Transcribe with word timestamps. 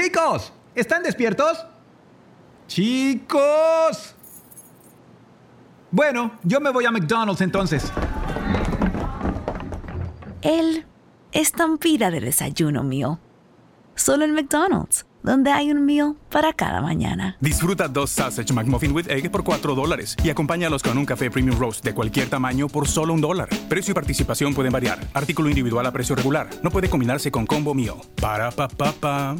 Chicos, 0.00 0.52
¿están 0.76 1.02
despiertos? 1.02 1.58
Chicos. 2.68 4.14
Bueno, 5.90 6.38
yo 6.44 6.60
me 6.60 6.70
voy 6.70 6.86
a 6.86 6.92
McDonald's 6.92 7.40
entonces. 7.40 7.90
El 10.40 10.86
estampida 11.32 12.12
de 12.12 12.20
desayuno 12.20 12.84
mío. 12.84 13.18
Solo 13.96 14.24
en 14.24 14.34
McDonald's, 14.34 15.04
donde 15.24 15.50
hay 15.50 15.72
un 15.72 15.84
meal 15.84 16.14
para 16.30 16.52
cada 16.52 16.80
mañana. 16.80 17.36
Disfruta 17.40 17.88
dos 17.88 18.10
Sausage 18.10 18.52
McMuffin 18.52 18.94
with 18.94 19.10
Egg 19.10 19.32
por 19.32 19.42
4 19.42 19.74
dólares 19.74 20.14
y 20.22 20.30
acompáñalos 20.30 20.84
con 20.84 20.96
un 20.96 21.06
café 21.06 21.28
Premium 21.28 21.58
Roast 21.58 21.84
de 21.84 21.92
cualquier 21.92 22.30
tamaño 22.30 22.68
por 22.68 22.86
solo 22.86 23.14
un 23.14 23.20
dólar. 23.20 23.48
Precio 23.68 23.90
y 23.90 23.94
participación 23.96 24.54
pueden 24.54 24.72
variar. 24.72 25.00
Artículo 25.12 25.48
individual 25.48 25.84
a 25.86 25.90
precio 25.90 26.14
regular. 26.14 26.48
No 26.62 26.70
puede 26.70 26.88
combinarse 26.88 27.32
con 27.32 27.46
combo 27.46 27.74
meal. 27.74 27.96
Para 28.20 28.52
pa 28.52 28.68
pa 28.68 28.92
pa. 28.92 29.36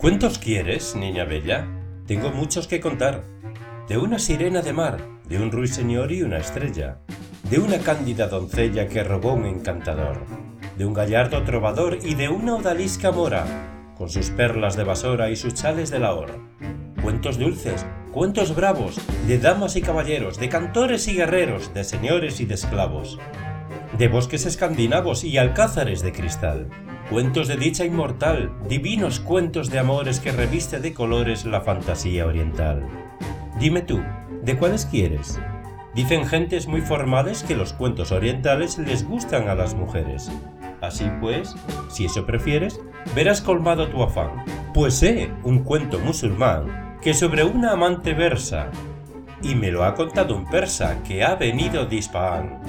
¿Cuántos 0.00 0.38
quieres, 0.38 0.96
niña 0.96 1.26
bella? 1.26 1.68
Tengo 2.06 2.30
muchos 2.30 2.66
que 2.66 2.80
contar. 2.80 3.22
De 3.86 3.98
una 3.98 4.18
sirena 4.18 4.62
de 4.62 4.72
mar, 4.72 4.96
de 5.28 5.36
un 5.36 5.52
ruiseñor 5.52 6.10
y 6.10 6.22
una 6.22 6.38
estrella, 6.38 7.00
de 7.50 7.58
una 7.58 7.76
cándida 7.80 8.26
doncella 8.26 8.88
que 8.88 9.04
robó 9.04 9.34
un 9.34 9.44
encantador, 9.44 10.24
de 10.78 10.86
un 10.86 10.94
gallardo 10.94 11.42
trovador 11.42 11.98
y 12.02 12.14
de 12.14 12.30
una 12.30 12.54
odalisca 12.54 13.12
mora, 13.12 13.44
con 13.98 14.08
sus 14.08 14.30
perlas 14.30 14.74
de 14.74 14.84
basora 14.84 15.28
y 15.28 15.36
sus 15.36 15.52
chales 15.52 15.90
de 15.90 15.98
lahor. 15.98 16.30
Cuentos 17.02 17.38
dulces, 17.38 17.84
cuentos 18.10 18.56
bravos, 18.56 18.98
de 19.28 19.36
damas 19.36 19.76
y 19.76 19.82
caballeros, 19.82 20.40
de 20.40 20.48
cantores 20.48 21.08
y 21.08 21.14
guerreros, 21.16 21.74
de 21.74 21.84
señores 21.84 22.40
y 22.40 22.46
de 22.46 22.54
esclavos, 22.54 23.18
de 23.98 24.08
bosques 24.08 24.46
escandinavos 24.46 25.24
y 25.24 25.36
alcázares 25.36 26.00
de 26.00 26.12
cristal. 26.12 26.70
Cuentos 27.10 27.48
de 27.48 27.56
dicha 27.56 27.84
inmortal, 27.84 28.52
divinos 28.68 29.18
cuentos 29.18 29.68
de 29.68 29.80
amores 29.80 30.20
que 30.20 30.30
reviste 30.30 30.78
de 30.78 30.94
colores 30.94 31.44
la 31.44 31.60
fantasía 31.60 32.24
oriental. 32.24 32.86
Dime 33.58 33.82
tú, 33.82 34.00
¿de 34.44 34.56
cuáles 34.56 34.86
quieres? 34.86 35.40
Dicen 35.92 36.24
gentes 36.24 36.68
muy 36.68 36.82
formales 36.82 37.42
que 37.42 37.56
los 37.56 37.72
cuentos 37.72 38.12
orientales 38.12 38.78
les 38.78 39.04
gustan 39.04 39.48
a 39.48 39.56
las 39.56 39.74
mujeres. 39.74 40.30
Así 40.80 41.10
pues, 41.20 41.56
si 41.88 42.04
eso 42.04 42.26
prefieres, 42.26 42.80
verás 43.12 43.40
colmado 43.40 43.88
tu 43.88 44.04
afán. 44.04 44.44
Pues 44.72 44.94
sé 44.94 45.32
un 45.42 45.64
cuento 45.64 45.98
musulmán 45.98 46.96
que 47.02 47.12
sobre 47.12 47.42
una 47.42 47.72
amante 47.72 48.14
versa, 48.14 48.70
y 49.42 49.56
me 49.56 49.72
lo 49.72 49.82
ha 49.82 49.96
contado 49.96 50.36
un 50.36 50.44
persa 50.48 51.02
que 51.02 51.24
ha 51.24 51.34
venido 51.34 51.86
de 51.86 51.96
Ispahan. 51.96 52.60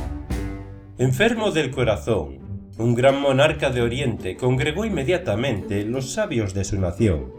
Enfermo 0.98 1.52
del 1.52 1.70
corazón, 1.70 2.42
un 2.82 2.96
gran 2.96 3.22
monarca 3.22 3.70
de 3.70 3.82
Oriente 3.82 4.36
congregó 4.36 4.86
inmediatamente 4.86 5.86
los 5.86 6.14
sabios 6.14 6.56
de 6.56 6.64
su 6.64 6.80
nación. 6.80 7.32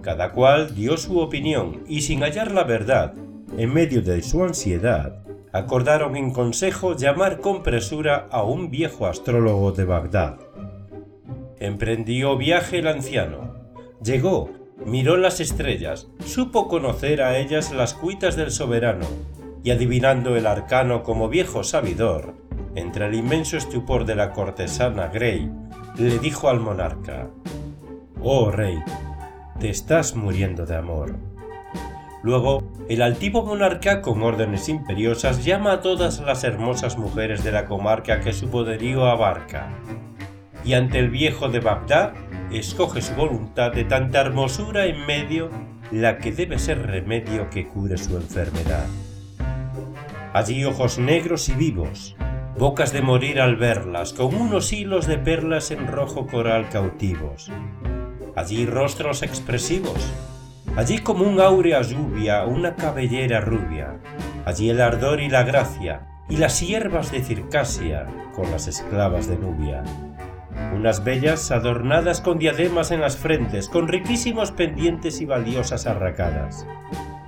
Cada 0.00 0.32
cual 0.32 0.74
dio 0.74 0.96
su 0.96 1.20
opinión 1.20 1.84
y 1.86 2.00
sin 2.00 2.22
hallar 2.22 2.50
la 2.50 2.64
verdad, 2.64 3.14
en 3.58 3.72
medio 3.72 4.00
de 4.00 4.22
su 4.22 4.42
ansiedad, 4.42 5.22
acordaron 5.52 6.16
en 6.16 6.32
consejo 6.32 6.96
llamar 6.96 7.40
con 7.40 7.62
presura 7.62 8.28
a 8.30 8.42
un 8.42 8.70
viejo 8.70 9.06
astrólogo 9.06 9.72
de 9.72 9.84
Bagdad. 9.84 10.38
Emprendió 11.60 12.38
viaje 12.38 12.78
el 12.78 12.88
anciano. 12.88 13.54
Llegó, 14.02 14.50
miró 14.86 15.18
las 15.18 15.40
estrellas, 15.40 16.08
supo 16.24 16.66
conocer 16.66 17.20
a 17.20 17.38
ellas 17.38 17.72
las 17.72 17.92
cuitas 17.92 18.36
del 18.36 18.50
soberano, 18.50 19.06
y 19.62 19.70
adivinando 19.70 20.34
el 20.34 20.46
arcano 20.46 21.02
como 21.02 21.28
viejo 21.28 21.62
sabidor, 21.62 22.34
entre 22.74 23.06
el 23.06 23.14
inmenso 23.14 23.56
estupor 23.56 24.04
de 24.04 24.14
la 24.14 24.32
cortesana 24.32 25.08
Grey, 25.08 25.50
le 25.96 26.18
dijo 26.18 26.48
al 26.48 26.60
monarca, 26.60 27.28
Oh 28.22 28.50
rey, 28.50 28.78
te 29.58 29.70
estás 29.70 30.16
muriendo 30.16 30.64
de 30.64 30.76
amor. 30.76 31.16
Luego, 32.22 32.62
el 32.88 33.02
altivo 33.02 33.44
monarca 33.44 34.00
con 34.00 34.22
órdenes 34.22 34.68
imperiosas 34.68 35.44
llama 35.44 35.72
a 35.72 35.80
todas 35.80 36.20
las 36.20 36.44
hermosas 36.44 36.96
mujeres 36.96 37.42
de 37.42 37.52
la 37.52 37.66
comarca 37.66 38.20
que 38.20 38.32
su 38.32 38.48
poderío 38.48 39.06
abarca, 39.06 39.70
y 40.64 40.74
ante 40.74 40.98
el 41.00 41.10
viejo 41.10 41.48
de 41.48 41.60
Bagdad 41.60 42.12
escoge 42.52 43.02
su 43.02 43.14
voluntad 43.14 43.72
de 43.72 43.84
tanta 43.84 44.20
hermosura 44.20 44.86
en 44.86 45.04
medio 45.04 45.50
la 45.90 46.18
que 46.18 46.32
debe 46.32 46.58
ser 46.58 46.86
remedio 46.86 47.50
que 47.50 47.66
cure 47.66 47.98
su 47.98 48.16
enfermedad. 48.16 48.86
Allí 50.32 50.64
ojos 50.64 50.98
negros 50.98 51.48
y 51.48 51.52
vivos, 51.54 52.16
bocas 52.58 52.92
de 52.92 53.02
morir 53.02 53.40
al 53.40 53.56
verlas, 53.56 54.12
con 54.12 54.34
unos 54.34 54.72
hilos 54.72 55.06
de 55.06 55.18
perlas 55.18 55.70
en 55.70 55.86
rojo 55.86 56.26
coral 56.26 56.68
cautivos. 56.68 57.50
Allí 58.36 58.66
rostros 58.66 59.22
expresivos, 59.22 60.12
allí 60.76 60.98
como 60.98 61.24
un 61.24 61.40
áurea 61.40 61.82
lluvia, 61.82 62.44
una 62.44 62.76
cabellera 62.76 63.40
rubia, 63.40 63.98
allí 64.44 64.70
el 64.70 64.80
ardor 64.80 65.20
y 65.20 65.28
la 65.28 65.44
gracia, 65.44 66.06
y 66.28 66.36
las 66.36 66.60
hierbas 66.60 67.10
de 67.10 67.22
Circasia 67.22 68.06
con 68.34 68.50
las 68.50 68.68
esclavas 68.68 69.28
de 69.28 69.36
Nubia. 69.36 69.82
Unas 70.74 71.04
bellas 71.04 71.50
adornadas 71.50 72.20
con 72.20 72.38
diademas 72.38 72.90
en 72.90 73.00
las 73.00 73.16
frentes, 73.16 73.68
con 73.68 73.88
riquísimos 73.88 74.50
pendientes 74.52 75.20
y 75.20 75.26
valiosas 75.26 75.86
arracadas. 75.86 76.66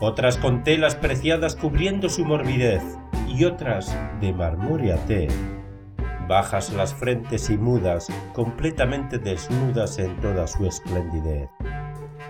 Otras 0.00 0.36
con 0.36 0.64
telas 0.64 0.96
preciadas 0.96 1.56
cubriendo 1.56 2.08
su 2.08 2.24
morbidez, 2.24 2.82
y 3.34 3.44
otras 3.44 3.96
de 4.20 4.32
marmórea 4.32 4.96
té. 5.06 5.28
Bajas 6.28 6.72
las 6.72 6.94
frentes 6.94 7.50
y 7.50 7.58
mudas, 7.58 8.08
completamente 8.32 9.18
desnudas 9.18 9.98
en 9.98 10.16
toda 10.20 10.46
su 10.46 10.66
esplendidez. 10.66 11.50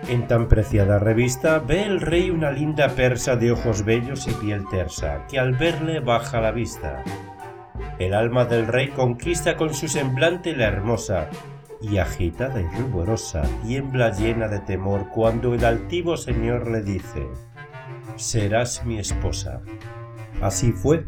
En 0.09 0.27
tan 0.27 0.47
preciada 0.47 0.99
revista 0.99 1.59
ve 1.59 1.83
el 1.83 2.01
rey 2.01 2.29
una 2.29 2.51
linda 2.51 2.89
persa 2.89 3.35
de 3.35 3.51
ojos 3.51 3.85
bellos 3.85 4.27
y 4.27 4.31
piel 4.33 4.65
tersa, 4.69 5.25
que 5.27 5.39
al 5.39 5.53
verle 5.53 5.99
baja 5.99 6.41
la 6.41 6.51
vista. 6.51 7.03
El 7.99 8.13
alma 8.13 8.45
del 8.45 8.67
rey 8.67 8.89
conquista 8.89 9.55
con 9.55 9.73
su 9.73 9.87
semblante 9.87 10.55
la 10.55 10.65
hermosa, 10.65 11.29
y 11.81 11.97
agitada 11.97 12.61
y 12.61 12.67
ruborosa 12.79 13.43
tiembla 13.63 14.11
llena 14.11 14.47
de 14.47 14.59
temor 14.59 15.09
cuando 15.09 15.53
el 15.53 15.63
altivo 15.63 16.17
señor 16.17 16.69
le 16.69 16.81
dice, 16.81 17.27
Serás 18.15 18.85
mi 18.85 18.97
esposa. 18.97 19.61
Así 20.41 20.71
fue. 20.71 21.07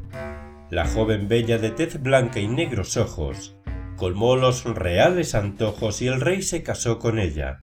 La 0.70 0.86
joven 0.86 1.28
bella 1.28 1.58
de 1.58 1.72
tez 1.72 2.02
blanca 2.02 2.40
y 2.40 2.48
negros 2.48 2.98
ojos 2.98 3.58
colmó 3.98 4.36
los 4.36 4.64
reales 4.64 5.36
antojos 5.36 6.02
y 6.02 6.08
el 6.08 6.22
rey 6.22 6.44
se 6.44 6.64
casó 6.64 7.00
con 7.00 7.20
ella. 7.20 7.62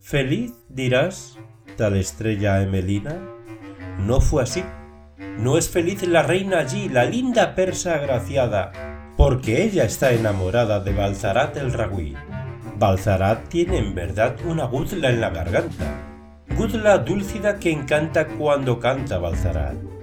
¿Feliz, 0.00 0.52
dirás, 0.68 1.38
tal 1.76 1.96
estrella 1.96 2.62
Emelina? 2.62 3.20
No 3.98 4.20
fue 4.20 4.42
así. 4.42 4.64
No 5.38 5.58
es 5.58 5.68
feliz 5.68 6.06
la 6.08 6.22
reina 6.22 6.58
allí, 6.58 6.88
la 6.88 7.04
linda 7.04 7.54
persa 7.54 7.94
agraciada, 7.94 8.72
porque 9.16 9.62
ella 9.62 9.84
está 9.84 10.12
enamorada 10.12 10.80
de 10.80 10.92
Balzarat 10.92 11.56
el 11.56 11.72
Ragüí. 11.72 12.14
Balzarat 12.78 13.48
tiene 13.48 13.78
en 13.78 13.94
verdad 13.94 14.36
una 14.46 14.64
guzla 14.64 15.10
en 15.10 15.20
la 15.20 15.30
garganta, 15.30 15.84
guzla 16.56 16.98
dúlcida 16.98 17.58
que 17.58 17.70
encanta 17.70 18.26
cuando 18.26 18.80
canta 18.80 19.18
Balzarat. 19.18 19.93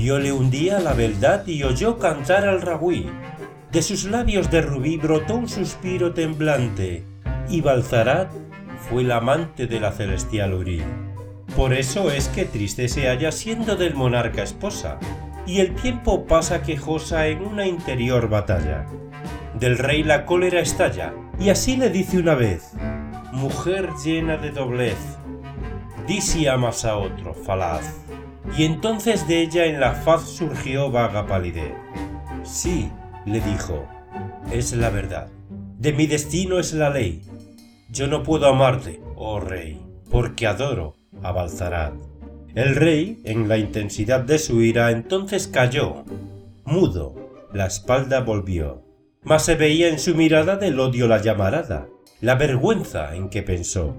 Viole 0.00 0.32
un 0.32 0.50
día 0.50 0.80
la 0.80 0.94
beldad 0.94 1.46
y 1.46 1.62
oyó 1.62 1.98
cantar 1.98 2.48
al 2.48 2.62
ragüí. 2.62 3.06
De 3.70 3.82
sus 3.82 4.04
labios 4.04 4.50
de 4.50 4.62
rubí 4.62 4.96
brotó 4.96 5.34
un 5.34 5.46
suspiro 5.46 6.14
temblante, 6.14 7.04
y 7.50 7.60
Balzarat 7.60 8.32
fue 8.78 9.02
el 9.02 9.12
amante 9.12 9.66
de 9.66 9.78
la 9.78 9.92
celestial 9.92 10.54
Uri. 10.54 10.82
Por 11.54 11.74
eso 11.74 12.10
es 12.10 12.28
que 12.28 12.46
triste 12.46 12.88
se 12.88 13.08
halla 13.08 13.30
siendo 13.30 13.76
del 13.76 13.94
monarca 13.94 14.42
esposa, 14.42 14.98
y 15.46 15.60
el 15.60 15.74
tiempo 15.74 16.24
pasa 16.24 16.62
quejosa 16.62 17.26
en 17.26 17.42
una 17.42 17.66
interior 17.66 18.30
batalla. 18.30 18.86
Del 19.52 19.76
rey 19.76 20.02
la 20.02 20.24
cólera 20.24 20.60
estalla, 20.60 21.12
y 21.38 21.50
así 21.50 21.76
le 21.76 21.90
dice 21.90 22.18
una 22.18 22.34
vez, 22.34 22.72
Mujer 23.32 23.90
llena 24.02 24.38
de 24.38 24.50
doblez, 24.50 24.96
di 26.06 26.22
si 26.22 26.46
amas 26.46 26.86
a 26.86 26.96
otro, 26.96 27.34
falaz 27.34 28.09
y 28.56 28.64
entonces 28.64 29.26
de 29.28 29.42
ella 29.42 29.66
en 29.66 29.80
la 29.80 29.92
faz 29.92 30.28
surgió 30.28 30.90
vaga 30.90 31.26
palidez. 31.26 31.72
Sí, 32.42 32.90
le 33.26 33.40
dijo, 33.40 33.86
es 34.52 34.72
la 34.72 34.90
verdad. 34.90 35.28
De 35.78 35.92
mi 35.92 36.06
destino 36.06 36.58
es 36.58 36.72
la 36.72 36.90
ley. 36.90 37.22
Yo 37.90 38.06
no 38.06 38.22
puedo 38.22 38.46
amarte, 38.46 39.00
oh 39.16 39.40
rey, 39.40 39.80
porque 40.10 40.46
adoro 40.46 40.94
a 41.22 41.32
Balzarat. 41.32 41.94
El 42.54 42.74
rey, 42.74 43.20
en 43.24 43.48
la 43.48 43.58
intensidad 43.58 44.20
de 44.20 44.38
su 44.38 44.60
ira, 44.60 44.90
entonces 44.90 45.46
cayó. 45.46 46.04
Mudo, 46.64 47.14
la 47.52 47.66
espalda 47.66 48.20
volvió. 48.20 48.82
Mas 49.22 49.44
se 49.44 49.54
veía 49.54 49.88
en 49.88 49.98
su 49.98 50.14
mirada 50.14 50.56
del 50.56 50.80
odio 50.80 51.06
la 51.06 51.20
llamarada, 51.20 51.88
la 52.20 52.34
vergüenza 52.34 53.14
en 53.14 53.28
que 53.28 53.42
pensó. 53.42 53.94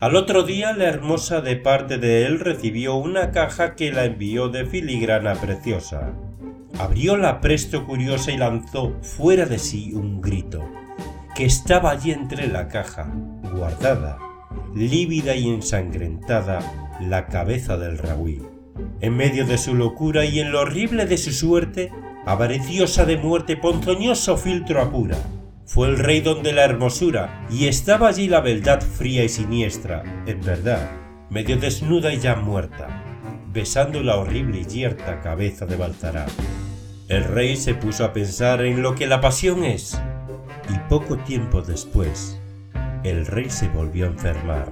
Al 0.00 0.16
otro 0.16 0.42
día 0.42 0.72
la 0.72 0.86
hermosa 0.86 1.40
de 1.40 1.54
parte 1.56 1.98
de 1.98 2.26
él 2.26 2.40
recibió 2.40 2.96
una 2.96 3.30
caja 3.30 3.76
que 3.76 3.92
la 3.92 4.04
envió 4.04 4.48
de 4.48 4.66
filigrana 4.66 5.34
preciosa. 5.34 6.12
Abrióla 6.78 7.40
presto 7.40 7.86
curiosa 7.86 8.32
y 8.32 8.36
lanzó 8.36 8.92
fuera 9.02 9.46
de 9.46 9.58
sí 9.58 9.92
un 9.94 10.20
grito. 10.20 10.68
que 11.36 11.44
estaba 11.44 11.90
allí 11.90 12.12
entre 12.12 12.46
la 12.46 12.68
caja, 12.68 13.12
guardada, 13.56 14.18
lívida 14.72 15.34
y 15.34 15.48
ensangrentada, 15.48 16.60
la 17.00 17.26
cabeza 17.26 17.76
del 17.76 17.98
Raúl. 17.98 18.48
En 19.00 19.16
medio 19.16 19.44
de 19.44 19.58
su 19.58 19.74
locura 19.74 20.24
y 20.24 20.38
en 20.38 20.52
lo 20.52 20.60
horrible 20.60 21.06
de 21.06 21.18
su 21.18 21.32
suerte, 21.32 21.90
avariciosa 22.24 23.04
de 23.04 23.16
muerte, 23.16 23.56
ponzoñoso 23.56 24.36
filtro 24.36 24.80
apura. 24.80 25.16
Fue 25.66 25.88
el 25.88 25.98
rey 25.98 26.20
donde 26.20 26.52
la 26.52 26.64
hermosura, 26.64 27.46
y 27.50 27.66
estaba 27.68 28.08
allí 28.08 28.28
la 28.28 28.40
beldad 28.40 28.82
fría 28.82 29.24
y 29.24 29.30
siniestra, 29.30 30.02
en 30.26 30.42
verdad, 30.42 30.90
medio 31.30 31.56
desnuda 31.56 32.12
y 32.12 32.18
ya 32.18 32.36
muerta, 32.36 33.02
besando 33.50 34.02
la 34.02 34.16
horrible 34.16 34.60
y 34.60 34.66
yerta 34.66 35.20
cabeza 35.20 35.64
de 35.64 35.76
Baltará. 35.76 36.26
El 37.08 37.24
rey 37.24 37.56
se 37.56 37.74
puso 37.74 38.04
a 38.04 38.12
pensar 38.12 38.62
en 38.62 38.82
lo 38.82 38.94
que 38.94 39.06
la 39.06 39.22
pasión 39.22 39.64
es, 39.64 39.98
y 40.68 40.78
poco 40.90 41.16
tiempo 41.16 41.62
después, 41.62 42.38
el 43.02 43.24
rey 43.26 43.48
se 43.48 43.68
volvió 43.68 44.04
a 44.04 44.08
enfermar. 44.08 44.68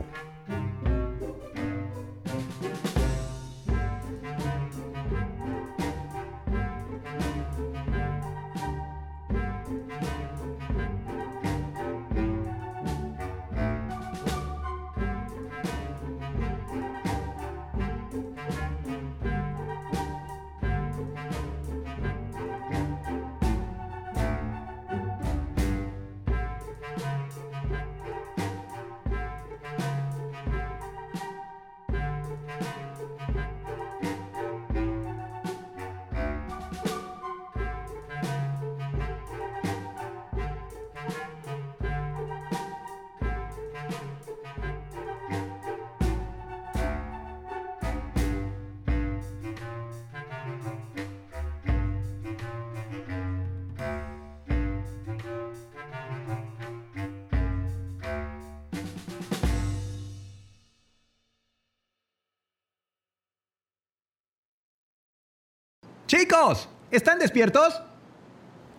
Chicos, 66.12 66.68
¿están 66.90 67.18
despiertos? 67.18 67.80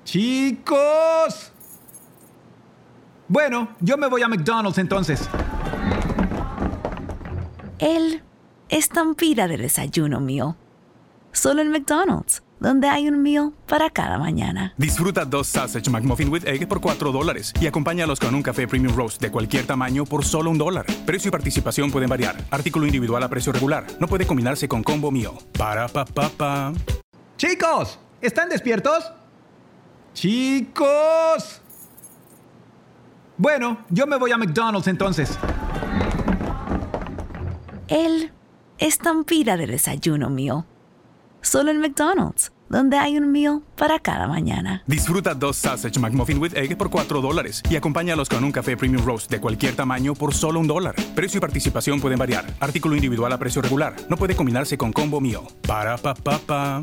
Chicos. 0.03 1.51
Bueno, 3.27 3.69
yo 3.79 3.97
me 3.97 4.05
voy 4.07 4.21
a 4.21 4.27
McDonald's 4.27 4.77
entonces. 4.77 5.27
Él 7.79 8.21
es 8.69 8.87
tan 8.87 9.15
pira 9.15 9.47
de 9.47 9.57
desayuno 9.57 10.19
mío. 10.19 10.55
Solo 11.31 11.63
en 11.63 11.71
McDonald's, 11.71 12.43
donde 12.59 12.87
hay 12.87 13.07
un 13.07 13.23
meal 13.23 13.51
para 13.67 13.89
cada 13.89 14.19
mañana. 14.19 14.75
Disfruta 14.77 15.25
dos 15.25 15.47
Sausage 15.47 15.89
McMuffin 15.89 16.31
with 16.31 16.45
Egg 16.45 16.67
por 16.67 16.81
4 16.81 17.11
dólares 17.11 17.51
y 17.59 17.65
acompáñalos 17.65 18.19
con 18.19 18.35
un 18.35 18.43
café 18.43 18.67
Premium 18.67 18.95
Roast 18.95 19.19
de 19.19 19.31
cualquier 19.31 19.65
tamaño 19.65 20.05
por 20.05 20.23
solo 20.23 20.51
un 20.51 20.59
dólar. 20.59 20.85
Precio 21.07 21.29
y 21.29 21.31
participación 21.31 21.89
pueden 21.89 22.09
variar. 22.09 22.35
Artículo 22.51 22.85
individual 22.85 23.23
a 23.23 23.27
precio 23.27 23.51
regular. 23.51 23.87
No 23.99 24.05
puede 24.05 24.27
combinarse 24.27 24.67
con 24.67 24.83
combo 24.83 25.09
meal. 25.09 25.33
Para 25.57 25.87
pa 25.87 26.05
pa 26.05 26.29
pa. 26.29 26.73
Chicos, 27.37 27.99
¿están 28.21 28.49
despiertos? 28.49 29.11
Chicos. 30.13 31.61
Bueno, 33.37 33.79
yo 33.89 34.05
me 34.05 34.17
voy 34.17 34.31
a 34.31 34.37
McDonald's 34.37 34.87
entonces. 34.87 35.37
Él 37.87 38.31
es 38.77 38.97
tan 38.99 39.23
pira 39.23 39.57
de 39.57 39.67
desayuno 39.67 40.29
mío. 40.29 40.65
Solo 41.41 41.71
en 41.71 41.81
McDonald's, 41.81 42.53
donde 42.69 42.97
hay 42.97 43.17
un 43.17 43.31
meal 43.31 43.61
para 43.75 43.99
cada 43.99 44.27
mañana. 44.27 44.83
Disfruta 44.87 45.33
dos 45.33 45.57
Sausage 45.57 45.99
McMuffin 45.99 46.39
with 46.39 46.55
Egg 46.55 46.77
por 46.77 46.89
4 46.89 47.19
dólares 47.21 47.61
y 47.69 47.75
acompáñalos 47.75 48.29
con 48.29 48.43
un 48.43 48.51
café 48.51 48.77
Premium 48.77 49.05
Roast 49.05 49.29
de 49.29 49.41
cualquier 49.41 49.75
tamaño 49.75 50.13
por 50.13 50.33
solo 50.33 50.59
un 50.59 50.67
dólar. 50.67 50.95
Precio 51.15 51.39
y 51.39 51.41
participación 51.41 51.99
pueden 51.99 52.17
variar. 52.17 52.45
Artículo 52.61 52.95
individual 52.95 53.33
a 53.33 53.37
precio 53.37 53.61
regular. 53.61 53.95
No 54.09 54.15
puede 54.15 54.35
combinarse 54.35 54.77
con 54.77 54.93
combo 54.93 55.19
meal. 55.19 55.41
Para 55.67 55.97
pa 55.97 56.13
pa 56.13 56.37
pa. 56.37 56.81